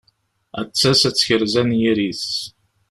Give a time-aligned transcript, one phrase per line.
[0.59, 2.27] Ad d-tas ad tekrez anyir-is.